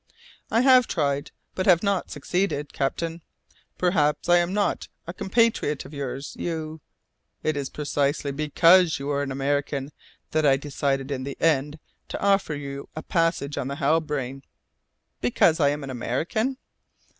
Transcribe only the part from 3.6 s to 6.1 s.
Perhaps, as I am not a compatriot of